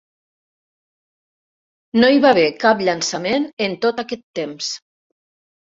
[1.99, 4.77] No hi va haver cap llançament en tot aquest temps.